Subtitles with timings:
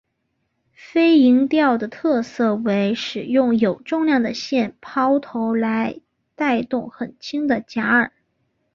[0.73, 5.99] 飞蝇钓的特色为使用有重量的线抛投来
[6.33, 8.09] 带动很轻的假饵。